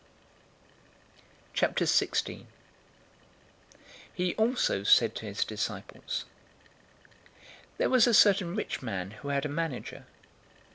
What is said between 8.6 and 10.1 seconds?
man who had a manager.